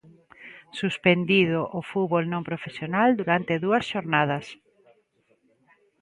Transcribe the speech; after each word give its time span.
Suspendido 0.79 1.59
o 1.79 1.81
fútbol 1.89 2.23
non 2.33 2.43
profesional 2.49 3.09
durante 3.21 3.61
dúas 3.65 3.83
xornadas. 3.91 4.45